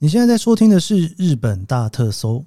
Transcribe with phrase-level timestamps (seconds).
[0.00, 2.44] 你现在在收听的是日本大特搜。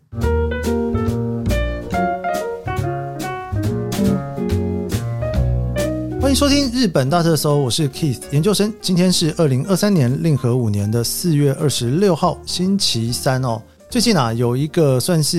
[6.22, 8.74] 欢迎收听日本大特搜，我是 Keith 研究生。
[8.82, 13.62] 今天是二零二三年令和五年的四月二十六号，星期三哦。
[13.90, 15.38] 最近啊，有一个算是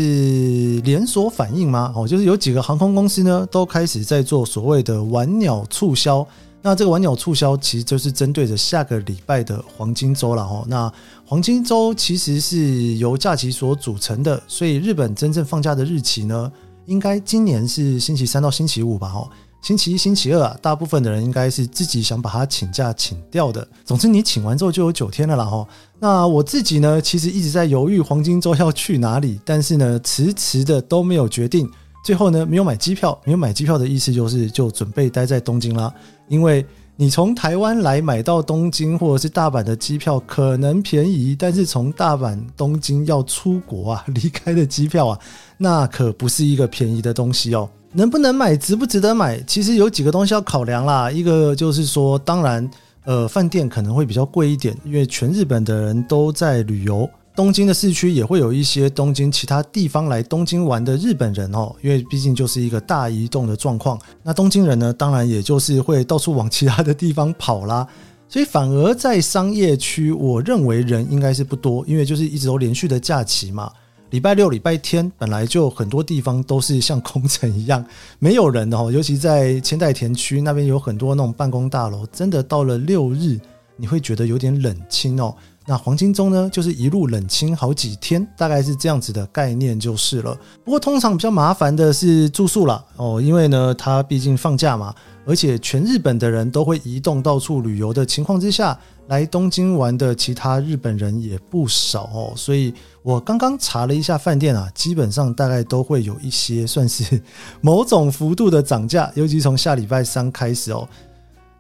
[0.85, 1.95] 连锁反应吗？
[1.97, 6.29] 哦，就是有几个航空公司呢，都开始在做所谓的玩鸟促销。
[6.65, 10.65] 那这个玩鸟促销其实就是针对着下个礼拜的黄金周了哈。
[10.69, 10.91] 那
[11.27, 16.51] 黄金周其实是由假期所组成的，所以日本真正放假的日期呢，
[16.87, 19.09] 应该今年是星期三到星期五吧？
[19.09, 19.29] 哈，
[19.61, 23.67] 星期一、星期二啊，大部分的人应该是自己想把它请假请掉的。
[23.85, 25.67] 总之，你请完之后就有九天了啦哈。
[25.99, 31.69] 那我自己呢，其实一直在犹豫黄金周要去哪里，但是呢，迟迟的都没有决定。
[32.03, 35.93] 最后呢，没有买机票，没有买机票的意思就是就准备待在东京啦。
[36.29, 36.65] 因为
[36.97, 45.19] 你从台湾来买到东京或者是大阪的机票可能便宜，但是从大阪东京要出国啊， 离开的机票啊，
[45.57, 47.69] 那可不是一个便宜的东西哦。
[47.93, 51.11] 能不能买，值不值得买，其实有几个东西要考量啦。
[51.11, 52.69] 一个就是说，当然，
[53.05, 57.09] 呃，饭店可能会比较贵一点，因为全日本的人都在旅游。
[57.35, 63.99] 东京的市区也会有一些东京其他地方来东京玩的日本人哦，因为毕竟就是一个大移动的状况。
[64.23, 67.89] 那东京人呢，当然也就是会到处往其他的地方跑啦，
[68.29, 73.73] 所以反而在商业区，我认为人应该是不多，因为就是一直都连续的假期嘛。
[74.11, 77.83] 礼拜六、礼拜天本来就很多地方都是像空城一样
[78.19, 83.41] 没有人的哦，尤其在千代田区那边有很多那种办公大楼，真的到了六日
[83.79, 85.35] 你会觉得有点冷清哦。
[85.65, 90.37] 那黄金周呢，就是一路冷清好几天，大概是这样子的概念就是了。
[90.65, 102.33] 不过通常比较麻烦的是住宿啦哦，因为呢，它毕竟放假嘛，而且全日本的人都会移动到处旅游的情况之下，来东京玩的其他日本人也不少哦。
[102.35, 107.23] 所以我刚刚查了一下饭店啊，基本上大概都会有一些算是
[107.61, 110.89] 某种幅度的涨价，尤其从下礼拜三开始哦。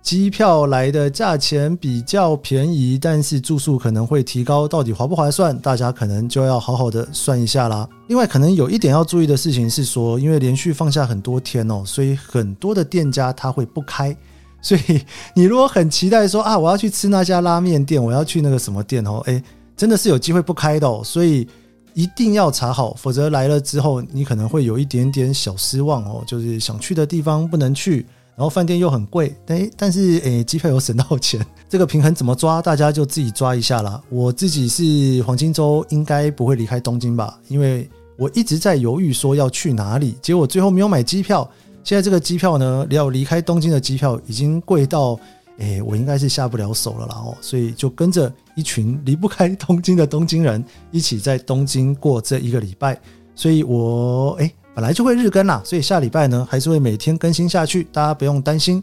[0.03, 5.57] 机票来的价钱比较便宜，但是住宿可能会提高，到底划不划算？
[5.61, 7.89] 大家可能就要好好的算一下啦。
[8.09, 14.15] 另外，可能有一点要注意的事情是说，因为连续放假很多天哦，所以很多的店家他会不开。
[14.61, 15.01] 所以
[15.35, 19.41] 你如果很期待说啊，我要去吃那家拉面店，我要去那个什么店哦，诶，
[19.77, 21.01] 真的是有机会不开的哦。
[21.05, 21.47] 所以
[21.95, 28.05] 一定要查好，否则来了之后你可能会有一点点小失望哦，就是想去的地方不能去。
[28.35, 32.63] 然后饭店又很贵，但但是诶，机票有省到钱， 这个平衡怎么抓？
[32.63, 34.03] 大家就自己抓一下啦。
[34.09, 41.49] 我自己是黄金周应该不会离开东京吧，因为我一直在犹豫说要去哪里，结果最后没有买机票。
[41.85, 45.19] 现在这个机票呢，要离开东京的机票已经贵到，
[45.59, 52.99] 诶，我应该是下不了手了啦哦，所以就跟着一群离不开东京的东京人一起在东京过这一个礼拜，
[53.35, 54.51] 所以我诶。
[54.75, 58.83] 本来就会日更啦，所以下礼拜呢还是会每天更新下去，大家不用担心。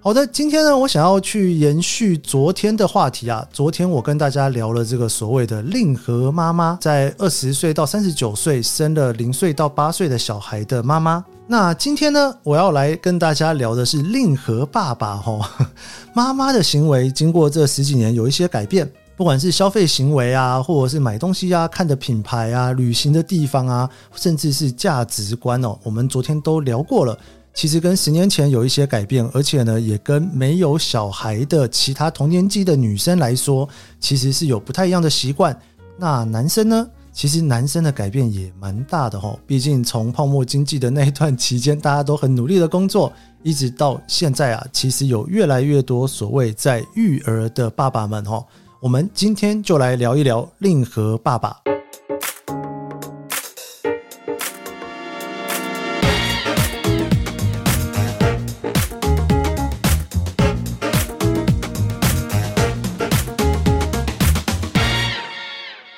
[0.00, 11.24] 好的，今天呢我想要去延续昨天的话题啊，昨天我跟大家聊了这个所谓的令和妈妈，在二十岁到三十九岁生了零岁到八岁的小孩的妈妈。
[11.46, 15.42] 那今天呢我要来跟大家聊的是令和爸爸吼，
[16.14, 18.90] 妈妈的行为经过这十几年有一些改变。
[19.16, 27.16] 不管是消费行为啊，或者是买东西啊、看的品牌啊、旅行的地方啊，甚至是价值观哦，我们昨天都聊过了。
[27.52, 33.68] 其实跟十年前有一些改变，而且呢，也跟没有小孩的其他同年纪的女生来说，
[34.00, 35.56] 其实是有不太一样的习惯。
[35.96, 36.86] 那男生呢？
[37.12, 39.38] 其实男生的改变也蛮大的哦。
[39.46, 43.12] 毕竟从泡沫经济的那一段期间，大家都很努力的工作，
[43.44, 48.44] 一直到现在啊，其实有越来越多所谓在育儿的爸爸们哦。
[48.84, 51.56] 我们今天就来聊一聊令和爸爸。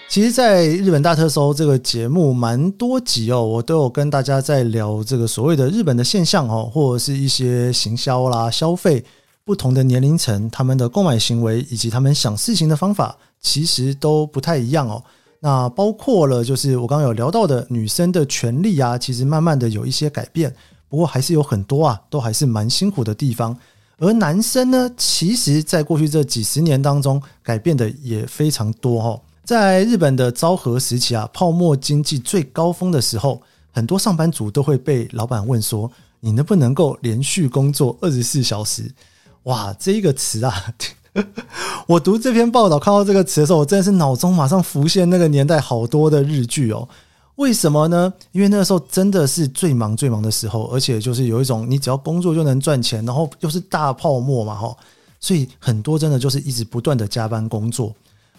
[0.08, 9.04] 其实，在日本大特搜这个节目蛮多集哦，我都有跟大家在聊这个所谓的日本的现象哦，或者是一些行销啦、消费。
[9.46, 15.00] 不同的年龄层，他们的购买行为以及他们想事情的方法，其实都不太一样哦。
[15.38, 20.52] 那包括了，就是我刚刚有聊到的女生的权利啊，其实慢慢的有一些改变，
[20.88, 23.56] 不过还是有很多啊，都还是蛮辛苦的地方。
[23.98, 29.20] 而男生呢，其实在过去这几十年当中，改变的也非常多哦。
[29.44, 33.40] 在日本的昭和时期啊，泡沫经济最高峰的时候，
[33.70, 35.88] 很多上班族都会被老板问说
[36.18, 38.90] ：“你能不能够连续工作二十四小时？”
[39.46, 40.52] 哇，这一个词啊，
[41.86, 46.88] 我读这篇报道看到这个词的时候，我真的是脑中马上浮现那个年代好多的日剧哦。
[47.36, 48.12] 为什么呢？
[48.32, 54.76] 因为那个时候真的是最忙最忙的时候，而且就是有一种你只要工作就能赚钱，然后又是大泡沫嘛，哈，
[55.20, 57.94] 所以很多真的就是一直不断的加班工作。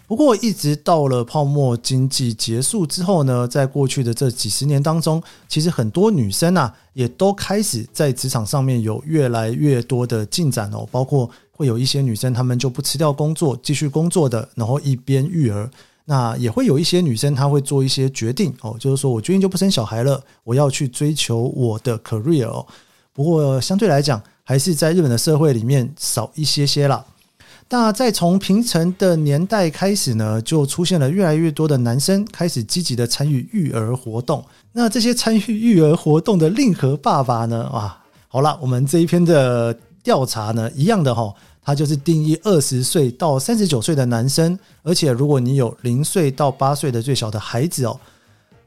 [0.08, 10.88] 不过，一直到了泡沫经济结束之后呢，在过去的这几十年当中，其实很多女生啊，也都开始在职场上面有越来越多的进展哦。
[10.90, 15.70] 包括会有一些女生，她们就不辞掉工作，继续工作的，然后一边育儿。
[16.06, 22.66] 那也会有一些女生，她会做一些决定哦，就是说我决定就不生小孩了，我要去追求我的 career 哦。
[23.12, 27.04] 不过，相对来讲，还是在日本的社会里面少一些些啦。
[27.70, 34.42] 那在从平成的年代开始呢，就出现了越来越多的男生开始积极的参与育儿活动。
[34.72, 37.64] 那这些参与育儿活动的令和爸爸呢？
[37.64, 41.30] 啊，好了，我们这一篇的调查呢，一样的哈，
[41.62, 48.00] 它就是定义二十岁到三十九岁的男生，而且如果你有零岁到八岁的最小的孩子哦，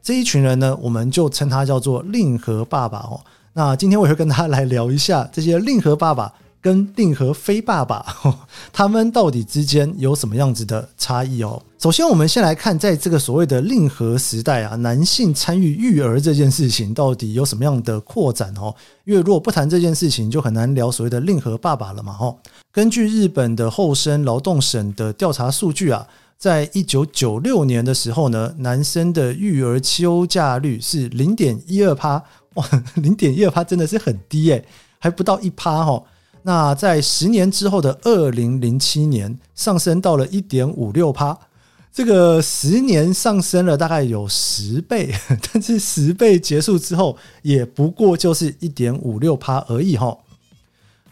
[0.00, 3.20] 这一群人呢，我们就称他叫做令和爸爸哦。
[3.52, 6.32] 那今天我会跟大家来聊一下这些令和爸爸。
[6.62, 8.06] 跟令和非爸爸，
[8.72, 11.60] 他们到底之间有什么样子的差异哦？
[11.80, 18.72] 首先，我们先来看，在这个所谓的令和时代啊，男性参与育儿这件事情到底有什么样的扩展哦？
[19.04, 22.12] 因为如果不谈这件事情，就很难聊所谓的令和爸爸了嘛。
[22.12, 22.32] 哈，
[22.70, 26.06] 根据日本的厚生劳动省的调查数据啊，
[26.38, 32.22] 在一九九六年的时候呢，男生的育儿休假率是零点一二趴，
[32.54, 34.64] 哇，零点一二趴真的是很低诶，
[35.00, 36.00] 还不到一趴哈。
[36.44, 41.38] 那在十年之后的二零零七年，上升到了一点五六趴，
[41.92, 45.14] 这个十年上升了大概有十倍，
[45.52, 50.18] 但是十倍结束之后，也不过就是一点五六趴而已哈。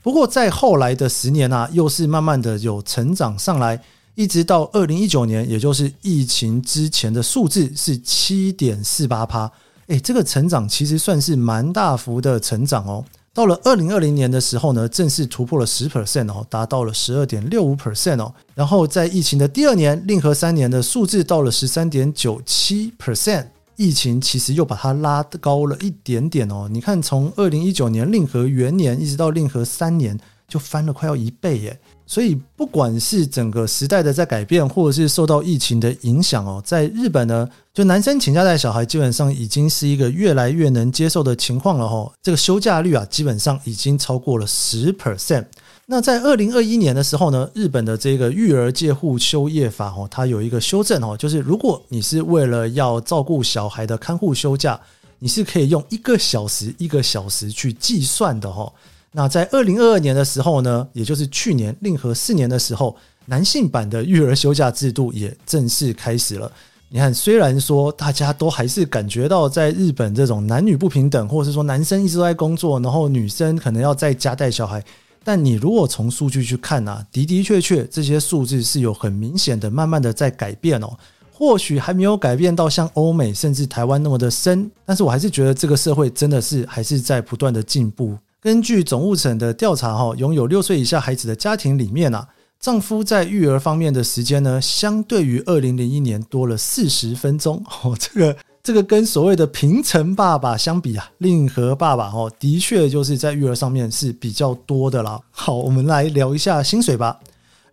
[0.02, 3.80] 不过在后来的十年啊，又是慢慢的有成长上来，
[4.14, 9.52] 一直到二零一九年，也就是疫情之前的数字是七点四八趴，
[9.86, 13.04] 诶，这个成长其实算是蛮大幅的成长哦。
[13.32, 18.34] 到了二零二零年的时候呢，正式突破了十 percent 哦，达到了十二点六五 percent 哦。
[18.54, 23.46] 然后在疫情的第二年，令和三年的数字到了十三点九七 percent，
[23.76, 26.68] 疫情其实又把它拉高了一点点哦。
[26.70, 30.18] 你看，从二零一九年令和元年一直到令和三年，
[30.50, 31.80] 就翻了快要一倍耶。
[32.06, 42.12] 所以，不管是整个时代的在改变，或者是受到疫情的影响哦，在日本呢，就男生请假带小孩，基本上已经是一个越来越能接受的情况了哈。
[42.20, 45.46] 这个休假率啊，基本上已经超过了十 percent。
[45.86, 54.80] 那在二零二一年的时候呢，日本的这个育儿介护休业法哦，它有一个修正哦，就是如果你是为了要照顾小孩的看护休假，
[55.20, 58.72] 你是可以用一个小时一个小时去计算的哈。
[59.12, 62.96] 那在二零二二年的时候呢，也就是去年令和四年的时候，
[63.26, 66.50] 男性版的育儿休假制度也正式开始了。
[66.92, 74.84] 你看，虽然说大家都还是感觉到在日本这种男女不平等，或者是说男生一直都在工作，然后女生可能要在家带小孩，
[75.22, 80.96] 但你如果从数据去看啊，的的确确这些数字是有很明显的、慢慢的在改变哦。
[81.32, 88.16] 或许还没有改变到像欧美甚至台湾那么的深，但是我还是觉得这个社会真的是还是在不断的进步。
[88.42, 92.26] 根据总务省的调查，哈，拥有六岁以下孩子的家庭里面啊，
[92.58, 97.62] 丈夫在育儿方面的时间呢，相对于二零零一年多了四十分钟。
[97.84, 105.20] 哦，这个这个跟所谓的平成爸爸相比啊，令和爸爸哦，的确就是在育儿上面是比较多的啦。
[105.30, 107.20] 好，我们来聊一下薪水吧。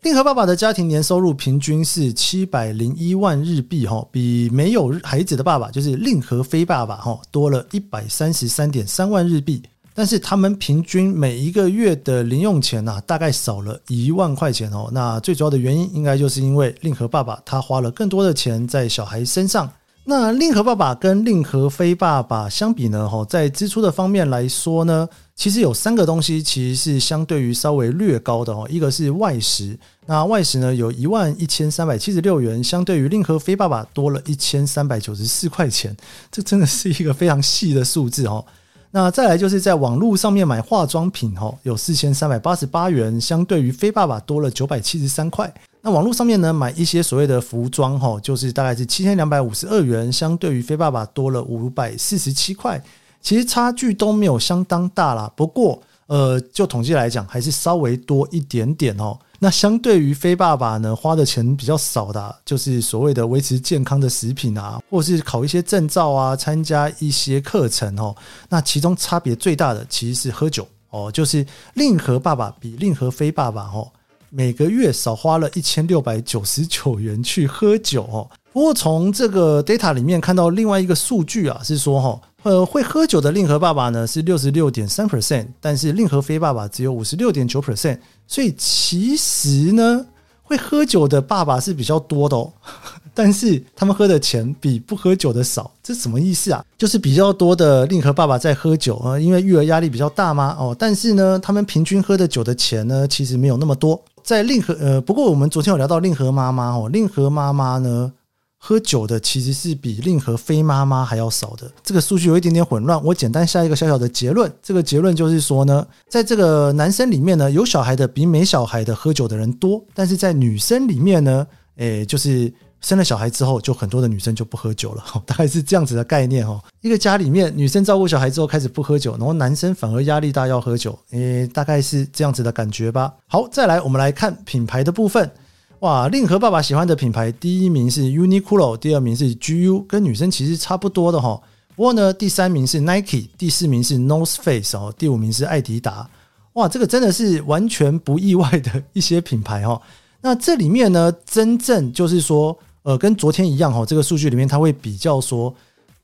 [0.01, 9.63] 令和爸爸的家庭年收入平均是七百零一万日币，哈，比没有孩子的爸爸，就是令和非爸爸，哈，多了一百三十三点三万日币。
[9.98, 14.88] 但是他们平均每一个月的零用钱呐、啊，大概少了一万块钱哦。
[14.92, 19.68] 那最主要的原因，应该就是因为令和爸爸他花了更多的钱在小孩身上。
[20.04, 28.68] 那令和爸爸跟令和非爸爸相比呢，哈，在支出的方面来说呢，其实有三个东西其实是相对于稍微略高的哦。
[28.70, 35.98] 一个是外食，那外食呢有一万一千三百七十六元，相对于令和非爸爸多了一千三百九十四块钱，
[36.32, 38.46] 这真的是一个非常细的数字哦。
[38.91, 45.53] 那再来就是在网络上面买化妆品，哈，有四千三百八十八元，相对于非爸爸多了九百七十三块。
[45.82, 52.82] 那网络上面呢，买一些所谓的服装，哈，就是大概是七千两百五十二元，相对于非爸爸多了五百四十七块。
[53.22, 59.18] 其实差距都没有相当大啦，不过，呃，就统计来讲，还是稍微多一点点哦。
[59.40, 68.16] 那相对于非爸爸呢，花的钱比较少的，就是所谓的维持健康的食品啊，或是考一些证照啊，参加一些课程哦。
[68.50, 71.46] 那其中差别最大的其实是喝酒哦，就是
[71.76, 73.88] 令和爸爸比令和非爸爸哦
[74.30, 78.28] 每个月少花了一千六百九十九元去喝酒哦。
[78.52, 90.06] 不过从这个 data 里面看到另外一个数据啊，是说哈，呃，会喝酒的令和爸爸呢是六十六点三 percent，但是令和非爸爸只有五十六点九 percent，所以其实呢，
[90.44, 92.54] 会喝酒的爸爸是比较多的哦。
[93.13, 96.63] 但是他们喝的钱比不喝酒的少，这什么意思啊？
[96.77, 100.56] 就是比较多的令和爸爸在喝酒啊，因为育儿压力比较大嘛？
[100.58, 104.01] 哦，但是呢，他们平均喝的酒的钱呢，其实没有那么多。
[104.24, 108.13] 在令和呃，不过我们昨天有聊到令和妈妈哦，令和妈妈呢。
[108.60, 113.02] 喝酒的其实是比令和非妈妈还要少的，这个数据有一点点混乱。
[113.04, 126.60] 我简单下一个小小的结论，这个结论就是说呢，在这个男生里面呢，有小孩的比没小孩的喝酒的人多，但是在女生里面呢，诶，就是生了小孩之后，就很多的女生就不喝酒了， 大概是这样子的概念哦。
[126.82, 133.14] 一个家里面，女生照顾小孩之后开始不喝酒，然后男生反而压力大要喝酒，诶，大概是这样子的感觉吧。
[133.28, 135.32] 好，再来我们来看品牌的部分。
[135.81, 141.39] 哇，令和爸爸喜欢的品牌，第一名是 Uniqlo，第二名是 GU，跟女生其实差不多的哈。
[141.75, 146.10] 不过呢，第三名是 Nike，第四名是 North Face 哦，第五名是爱迪达。
[146.53, 149.79] 哇，这个真的是完全不意外的一些品牌哈。
[150.22, 155.53] 那这里面呢，真正就是说，呃，跟昨天一样哈，这个数据里面它会比较说，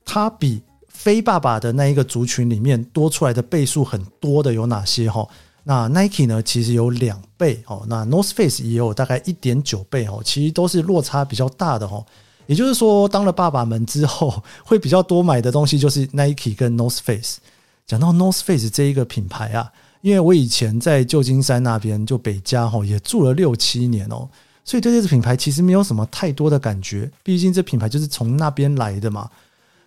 [0.04, 5.26] 它比非爸爸的那一个族群里面多出来的倍数很多的有哪些哈？
[5.66, 12.04] 那 Nike 呢，其实有两倍哦，那 North Face 也有大概一点九倍哦，其实都是落差比较大的哦。
[12.46, 17.38] 也就是说，当了爸爸们之后，会比较多买的东西就是 Nike 跟 North Face。
[17.86, 24.28] 讲到 North Face 这一个品牌啊，因为我以前在旧金山那边就北加哈，也住了六七年哦，
[24.66, 29.30] 所以对这个品牌其实没有什么太多的感觉，毕竟这品牌就是从那边来的嘛。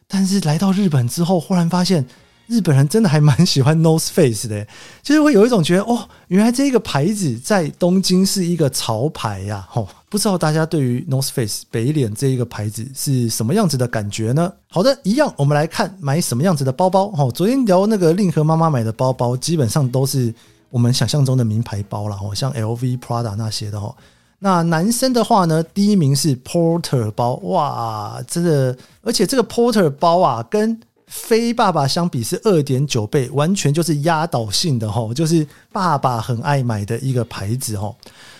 [0.07, 2.03] 但是来到日本之后，忽然发现。
[2.47, 4.65] 日本人真的还蛮喜欢 North Face 的，
[5.03, 9.67] 就是会有一种觉得哦，原来这个牌子在东京是一个潮牌呀！
[9.73, 14.51] 哦，不知道大家对于 North Face 北脸这一个牌子是什么样子的感觉呢？
[14.69, 17.11] 好的，一样，我们来看买什么样子的包包。
[17.17, 20.33] 哦，昨天聊那个令和妈妈买的包包，基本上都是
[20.69, 23.77] 我们想象中的名牌包了，哦，像 LV、Prada 那些的。
[23.77, 23.93] 哦，
[24.39, 37.95] 那男生的话呢，第一名是 Porter 包，哇，真的，而且这个 Porter 包啊，跟非爸爸相比是二点九倍，完全就是压倒性的哈，就是爸爸很爱买的一个牌子哈。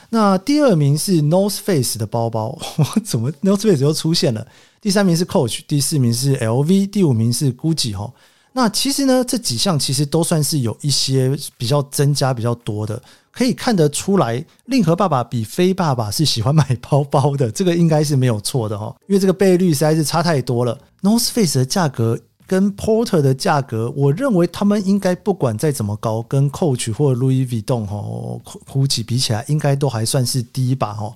[0.09, 2.57] 那第二名是 North Face 的包包，
[3.03, 4.45] 怎么 North Face 又出现了？
[4.79, 8.11] 第三名是 Coach，第四名是 LV，第五名是 Gucci 哈。
[8.53, 20.79] 那其实呢，这几项其实都算是有一些比较增加比较多的，可以看得出来，令和爸爸比非爸爸是喜欢买包包的，这个应该是没有错的哈，因为这个倍率实在是差太多了。
[21.01, 22.19] North Face 的价格。
[22.47, 31.13] 跟 Porter 的价格，我认为他们应该不管再怎么高，跟 Coach 或 Louis Vuitton 哦，Gucci 比起来，应该都还算是低吧哦，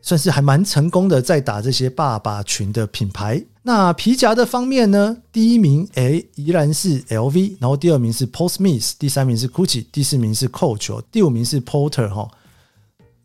[0.00, 3.44] 算是还蛮成功的在打这些爸爸群的品牌。
[3.62, 12.30] 那皮夹的方面呢，第一名诶依然是 LV，然后第二名是 Paul Smith，第三名是 Gucci，第四名是 Coach，第五名是 Porter 哈。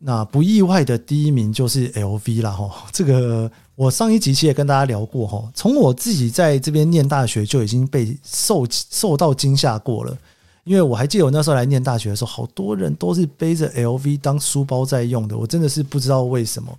[0.00, 3.50] 那不意外的第一名就是 LV 啦哈，这个。
[3.76, 10.16] 我上一集其实也跟大家聊过哈，从我自己在这边念大学就已经被受受到惊吓过了，
[10.64, 16.74] 因为我还记得我那时候来念大学的时候，好多人都是背着 LV 当书包在用的，我真的是不知道为什么。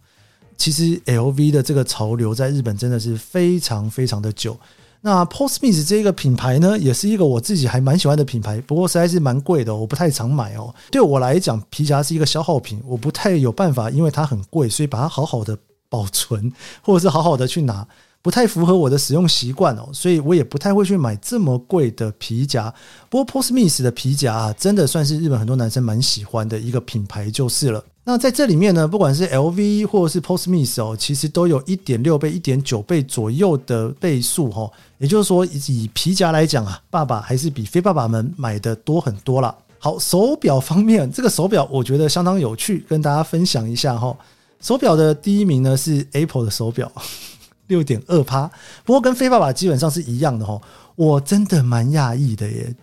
[0.58, 4.58] 其实 LV 的这个潮流在日本真的是非常非常的久。
[5.01, 10.74] 那 Paul Smith 这个品牌呢，也是一个我自己还蛮喜欢的品牌，不过实在是蛮贵的，我不太常买哦。
[10.89, 15.56] 对我来讲，皮夹是一个消耗品，我不太有办法，因为它很贵，所以把它好好的。
[15.89, 16.51] 保存，
[16.82, 17.88] 或者是好好的去拿，
[18.22, 22.74] 不太符合我的使用习惯哦，所以我也不太会去买这么贵的皮夹。
[23.10, 27.84] 不过 Postmith 的皮夹啊，真的算是日本很多男生蛮喜欢的一个品牌就是了。
[28.03, 34.70] 那在这里面呢，不管是 LV 或者是 Postmith 哦，其实都有一点六倍、一点九倍左右的倍数哈。
[34.98, 39.53] 也就是说，以皮夹来讲啊，爸爸还是比非爸爸们买的多很多了。
[39.77, 44.15] 好，手表方面，这个手表我觉得相当有趣，跟大家分享一下哈。
[44.62, 46.92] 手表的第一名呢是 Apple 的手表，
[47.68, 48.50] 六点二趴。
[48.84, 50.60] 不过跟非爸爸基本上是一样的哈。
[50.96, 52.76] 我真的蛮讶异的耶，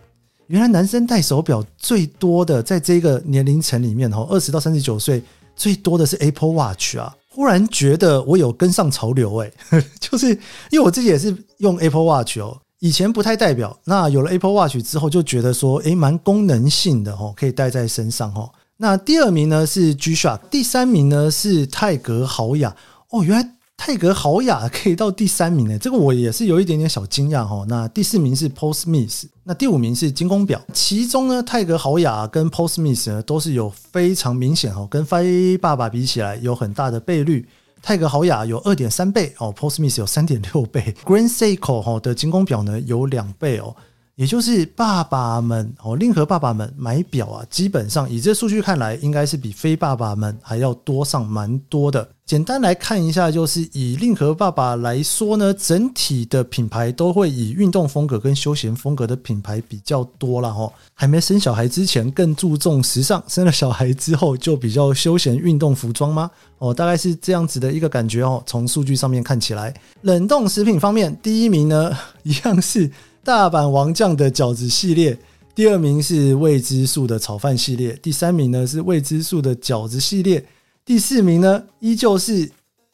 [0.47, 5.21] 原来男生戴手表最多的，在这个年龄层里面哈，二十到三十九岁
[5.53, 7.13] 最多的是 Apple Watch 啊。
[7.27, 9.51] 忽然觉得我有跟上潮流哎，
[9.99, 10.29] 就是
[10.69, 18.49] 因为我自己也是用 Apple Watch 哦，以前不太代表，那有了 Apple Watch 之后就觉得说，诶，蛮功能性的哦，可以戴在身上哦。
[18.77, 22.75] 那第二名呢是 G-Shock，第三名呢是泰格豪雅。
[23.09, 27.65] 哦，原来泰格豪雅可以到第三名诶，这个我也是有一点点小惊讶哈。
[27.69, 30.61] 那第四名是 Paul Smith，那第五名是精工表。
[30.73, 37.47] 其中呢，泰格豪雅跟 Paul Smith 呢都是有非常明显哦，跟飞爸爸比起来有很大的倍率。
[37.81, 43.75] 泰格豪雅有二点三倍哦，Paul Smith 有三点六倍，Grand Seiko 哈的精工表呢有两倍哦，
[44.15, 52.07] 也就是爸爸们哦，令和爸爸们买表啊，基本上以这数据看来，应该是比非爸爸们还要多上蛮多的。
[52.25, 60.71] 简单来看一下，就是以令和爸爸来说呢，整体的品牌都会以运动风格跟休闲风格的品牌比较多了哈。
[60.93, 66.31] 还没生小孩之前更注重时尚，生了小孩之后就比较休闲运动服装吗？
[66.57, 68.41] 哦，大概是这样子的一个感觉哦。
[68.47, 72.89] 从数据上面看起来，冷冻食品方面，第一名呢一样是
[73.25, 75.17] 大阪王将的饺子系列，
[75.55, 80.45] 第二名是未知数的炒饭系列，第三名呢是未知数的饺子系列。
[80.85, 82.47] 第四名呢，依旧是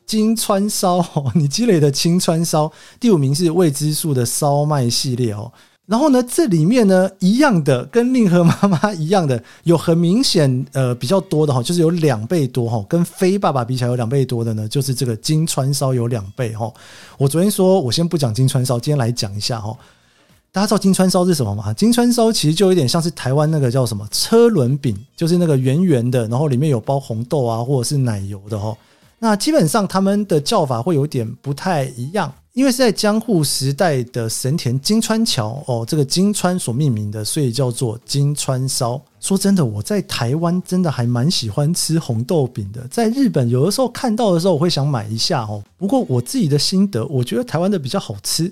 [0.05, 2.71] 金川烧，你积累的金川烧。
[2.97, 5.51] 第五名是未知数的烧麦系列哦。
[5.85, 16.71] 然后呢，这里面呢，一样的跟令和妈妈一样的，有很明显呃比较多的哈，就是有两倍多哈，跟非爸爸比起来有两倍多的呢，就是这个金川烧有两倍哈。
[17.17, 19.77] 我昨天说我先不讲金川烧，今天来讲一下哈。
[20.51, 21.73] 大家知道金川烧是什么吗？
[21.73, 28.77] 金川烧其实就有点像是台湾那个叫什么车轮饼，就是那个圆圆的，然后里面有包红豆啊或者是奶油的哦。
[29.19, 32.33] 那基本上他们的叫法会有点不太一样。
[32.53, 39.01] 因为是在江户时代的神田金川桥哦，这个金川所命名的，所以叫做金川烧。
[39.21, 42.85] 说真的，我在台湾真的还蛮喜欢吃红豆饼的。
[42.89, 45.63] 在日本有的时候看到的时候，我会想买一下哦。
[45.77, 48.51] 不过我自己的心得，我觉得台湾的比较好吃，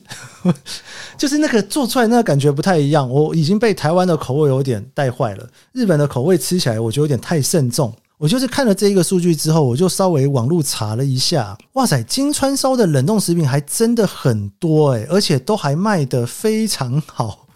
[1.18, 3.10] 就是那个做出来那个感觉不太一样。
[3.10, 7.92] 我已经被台湾的口味有点带坏了，日本的口味吃起来我觉得有点太慎重。
[8.20, 17.48] 我就是看了这一个数据之后，我就稍微网络查了一下，哇塞，金川烧的冷冻食品还真的很多诶，而且都还卖得非常好。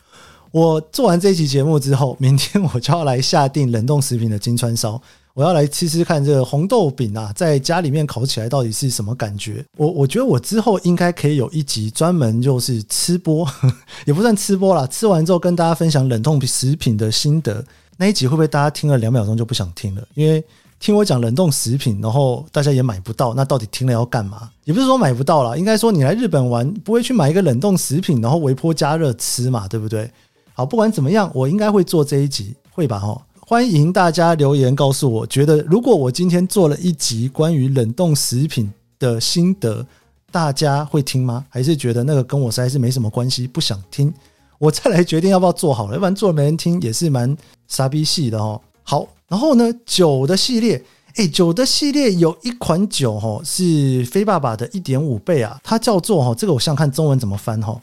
[0.53, 5.01] 我做完这一期节目之后，明天我就要来下定冷冻食品的金川烧，
[5.33, 9.65] 我要来吃吃看这个红豆饼啊，在家里面烤起来到底是什么感觉。
[9.77, 13.49] 我我觉得我之后应该可以有一集专门就是吃播，
[14.05, 17.65] 也不算吃播啦，吃完之后跟大家分享冷冻食品的心得。
[17.97, 20.07] 那一集会不会大家听了两秒钟就不想听了？
[20.13, 20.43] 因为
[20.79, 24.51] 听我讲冷冻食品，然后大家也买不到，那到底听了要干嘛？
[24.65, 30.11] 也不是说买不到啦，应该说你来日本玩不会去买一个冷冻食品，然后微波加热吃嘛，对不对？
[30.55, 32.99] 好，不管怎么样，我应该会做这一集，会吧？
[32.99, 39.83] 哈，欢迎大家留言告诉我，觉得如果我今天做了一集关于冷冻食品的心得，
[40.31, 41.43] 大家会听吗？
[41.49, 44.13] 还是觉得那个跟我实在是没什么关系，不想听？
[44.59, 47.35] 我再来决定要不要做好了，要不然做没人听也是蛮
[47.67, 48.61] 傻逼戏的哦。
[48.83, 50.83] 好，然后呢，酒的系列，
[51.15, 57.81] 诶，酒的系列有一款酒哈是飞爸爸的一点五倍啊，它叫做哈，这个我想看中文怎么翻哈，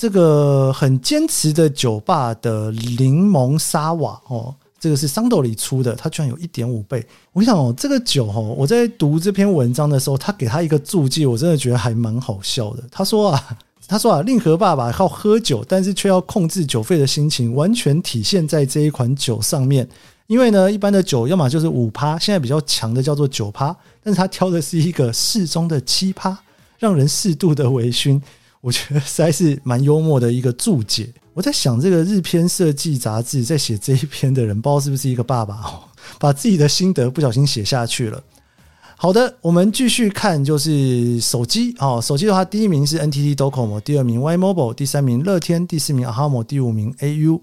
[0.00, 7.06] 这个很坚持的酒吧的柠檬沙瓦哦，这个是桑斗里出的，它居然有一点五倍。
[7.34, 12.82] 我想哦，这个酒哦，我在读这篇文章的时候，他给他一个注记，我真的觉得还蛮好笑的。
[12.90, 13.48] 他说啊。
[13.86, 19.86] 他说啊，令和爸爸靠喝酒，但是却要控制酒费的心情，完全体现在这一款酒上面。
[20.28, 26.38] 因为呢，一般的酒要么就是五趴，现在比较强的叫做九趴，但是他挑的是一个适中的七趴，
[26.78, 28.22] 让人适度的微醺。
[28.60, 31.12] 我觉得实在是蛮幽默的一个注解。
[31.32, 35.84] 我在想，这个日篇设计杂志在写这一篇的人，不知道是不是一个爸爸哦，
[36.18, 38.22] 把自己的心得不小心写下去了。
[38.96, 41.98] 好的，我们继续看，就是手机哦。
[42.02, 47.40] 手机的话，第一名是 NTT Docomo，第二名 Y Mobile，第三名乐天，第四名 aha 第五名 AU。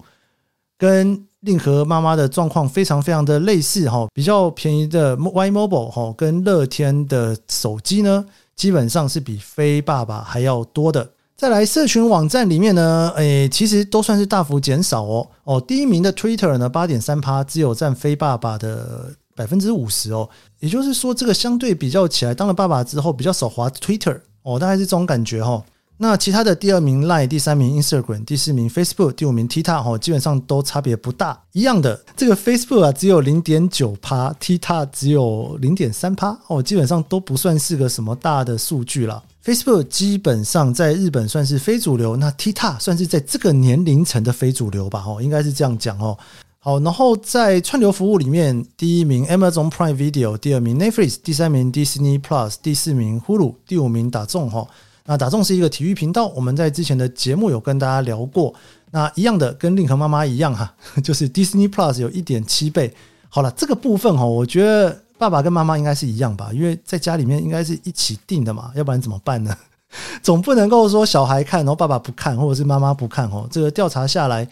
[0.76, 8.24] 跟令和妈妈的状况非常非常的类似哈，比较便宜的 Y Mobile 哈，跟乐天的手机呢，
[8.58, 11.12] 基本上是比非爸爸还要多的。
[11.34, 15.26] 再来，社群网站里面呢，诶，其实都算是大幅减少哦。
[15.44, 19.14] 哦，第一名的 Twitter 呢，八点三趴，只有占非爸爸的。
[19.38, 25.62] 百分之五十哦，也就是说，这个相对比较起来，当了爸爸之后比较少滑 Twitter 哦，大概是这种感觉哈。
[26.00, 32.00] 那其他的第二名 Line，第三名 Instagram，第四名 Facebook，第五名 TikTok 哈，基本上都差别不大，一样的。
[32.16, 39.20] 这个 Facebook 啊，只有零点九趴，TikTok 只有零点三趴哦，基本上都不算是个什么大的数据了。
[39.44, 45.02] Facebook 基本上在日本算是非主流，那 TikTok 算是在这个年龄层的非主流吧？
[45.04, 46.16] 哦，应该是这样讲哦。
[46.60, 54.64] 好，然后在串流服务里面，第一名 Amazon Prime Video，第二名 Netflix，第三名 Disney Plus，第四名 Hulu，第五名打众哈。
[55.10, 58.54] 那打众是一个体育频道，我们在之前的节目有跟大家聊过。
[58.90, 60.70] 那一样的，跟令和妈妈一样哈，
[61.02, 62.94] 就是 Disney Plus 有一点七倍。
[63.30, 69.56] 好了，这个部分哈，我觉得爸爸跟妈妈应该是一样吧，因为在家里面应该是一起订的嘛，要不然怎么办呢？
[70.22, 73.48] 总不能够说小孩看，然后爸爸不看，或者是妈妈不看哦。
[73.50, 74.46] 这个调查下来，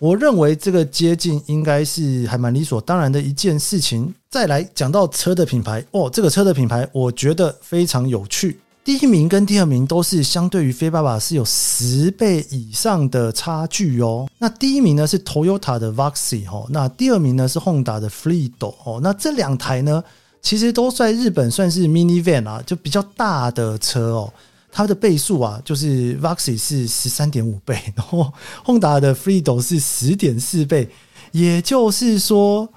[0.00, 4.12] 我认为这个接近应该是还蛮理所当然的一件事情。
[4.28, 8.58] 再来讲到车的品牌哦，这个车的品牌我觉得非常有趣。
[8.90, 14.28] 第一名跟第二名都是相对于飞爸爸是有十倍以上的差距哦。
[14.38, 18.98] 那第一名呢是 Toyota 的 Voxy 哦，那第二名呢是 Honda 的 Fredo 哦。
[19.00, 20.02] 那这两台呢，
[20.42, 24.32] 其实都在日本算是 minivan 啊，就比较大的车哦。
[24.72, 28.32] 它的倍数啊，就是 Voxy 是十三点五倍，然后
[28.64, 30.90] Honda 的 Fredo 是十点四倍，
[31.30, 32.68] 也就是说。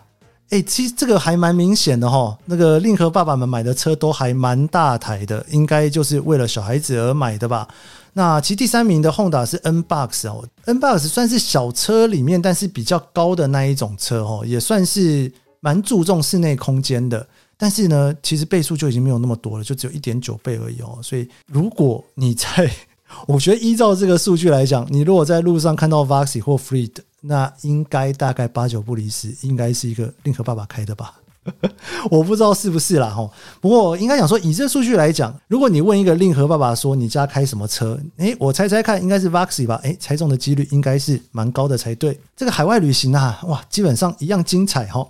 [0.49, 7.67] 哎、其实这个还蛮明显的哈，那个令和爸爸们买的车都还蛮大台的，应该就是为了小孩子而买的吧？
[8.13, 17.25] 那其实第三名的 Honda 是 N Box 哦，N Box 算是小车里面，但是比较高的那一种车哦，也算是蛮注重室内空间的。
[17.57, 20.99] 但是呢，其实倍数就已经没有那么多了，就只有一点九倍而已哦。
[21.01, 22.69] 所以如果你在，
[23.25, 26.91] 我觉得依照这个数据来讲，你如果在路上看到 Voxy 或 Freed
[27.25, 31.15] 那应该大概八九不离十，应该是一个令和爸爸开的吧？
[32.09, 33.29] 我不知道是不是啦哈。
[33.59, 39.79] 不过应该讲说，以这数据来讲，如果你问一个令和爸爸说你家开什么车，诶，我猜猜看，应该是 Voxy 吧？
[39.83, 42.17] 诶，猜中的几率应该是蛮高的才对。
[42.35, 45.05] 这个海外旅行啊，哇，基本上一样精彩哈。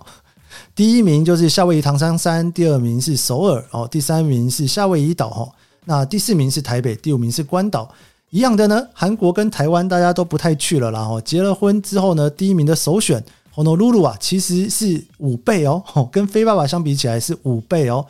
[0.74, 5.48] 第一名就是夏威夷唐桑山，第二名是首尔哦，第三名是夏威夷岛哈，
[5.84, 7.88] 那第四名是台北，第五名是关岛。
[8.34, 10.98] 一样的呢，韩国跟台湾大家都不太去了啦。
[10.98, 13.22] 然后结了婚之后呢，第一名的首选
[13.54, 18.04] Honolulu 啊，其实是五倍哦，跟飞爸爸相比起来是五倍哦。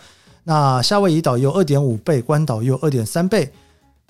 [0.44, 3.52] 那夏威夷岛有二点五倍，关岛有二点三倍。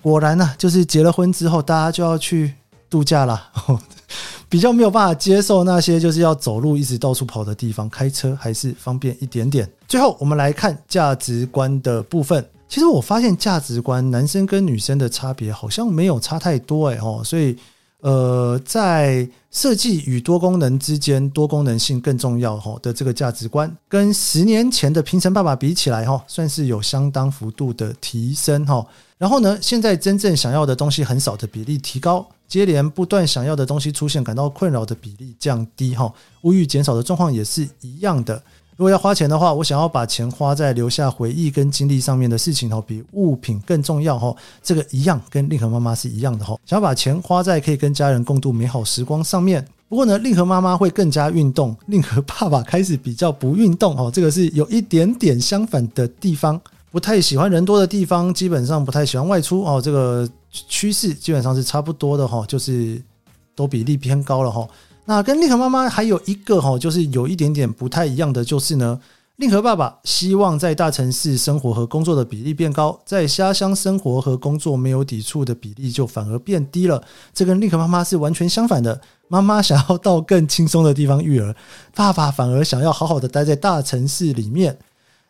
[0.01, 2.53] 果然呢、啊，就是结了婚之后，大家就要去
[2.89, 3.49] 度假了，
[4.47, 9.69] 比较没有办法接受那些就是要走路一直到处跑的地方，开车还是方便一点点。
[9.85, 12.47] 最后，我们来看价值观的部分。
[12.67, 17.55] 其实我发现价值观，男生跟女生的差别好像没有差太多哎哦，所以
[18.01, 28.85] 呃，在设计与多功能之间，多功能性更重要哈的这个价值观，跟十年前的平成爸爸比起来哈，算是有相当幅度的提升哈。
[29.17, 38.43] 然后呢，现在真正想要的东西很少的比例提高，接连不断想要的东西出现，感到困扰的比例降低哈，物欲减少的状况也是一样的。
[38.77, 44.35] 如果要花钱的话，我想要把钱花在留下回忆跟经历上面的事情哦，比物品更重要哈。
[44.61, 49.65] 这个一样跟令和妈妈是一样的哈，想要把钱花在可以跟家人共度美好时光上面。
[49.87, 56.59] 不过呢，令和妈妈会更加运动，令和爸爸开始比较不运动哦，这个是有一点点相反的地方。
[56.91, 59.81] 不太喜欢人多的地方，基本上不太喜欢外出哦。
[59.81, 63.01] 这个趋势基本上是差不多的哈，就是
[63.53, 64.67] 都比例偏高了哈。
[65.05, 68.99] 那跟令和妈妈还有一个哈，就是有一点点不太一样的，就是呢，
[69.35, 77.03] 令和爸爸希望在大城市生活和工作的比例变高，在家乡生活和工作没有抵触的比例就反而变低了。
[77.33, 78.99] 这跟令和妈妈是完全相反的。
[79.27, 81.55] 妈妈想要到更轻松的地方育儿，
[81.93, 84.75] 爸爸反而想要好好的待在大城市里面。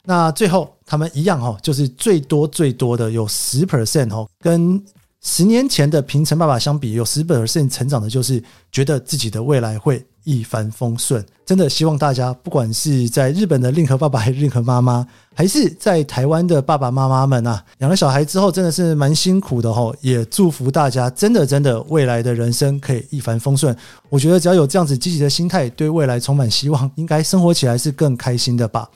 [0.06, 4.82] 那最后他们一样哈，就是最多最多的有十 percent 哦，跟。
[5.28, 11.26] 十年前的平成爸爸相比，有十 percent 成长的，就是觉得自己的未来会一帆风顺。
[11.44, 19.96] 真的希望大家，不管是在日本的令和爸爸还是令和妈妈，还是在台湾的爸爸妈妈们啊，养了小孩之后真的是蛮辛苦的吼。
[20.00, 23.76] 也祝福大家，真的真的未来的人生可以一帆风顺。
[24.10, 28.88] 我觉得只要有这样子积极的心态，对未来充满希望，应该生活起来是更开心的吧。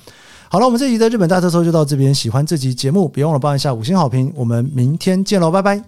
[0.52, 2.12] 好了，我们这集的日本大特搜就到这边。
[2.14, 4.34] 喜欢这集节目，别忘了帮一下五星好评。
[4.36, 5.80] 我们明天见喽，拜拜。